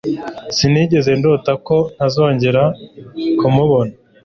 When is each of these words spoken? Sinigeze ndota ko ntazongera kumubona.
Sinigeze 0.55 1.11
ndota 1.19 1.51
ko 1.67 1.77
ntazongera 1.95 2.63
kumubona. 3.39 3.93